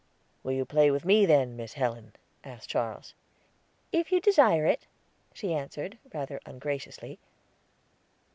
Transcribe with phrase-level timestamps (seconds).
[0.41, 2.13] "Will you play with me then, Miss Helen?"
[2.43, 3.13] asked Charles.
[3.91, 4.87] "If you desire it,"
[5.31, 7.19] she answered, rather ungraciously.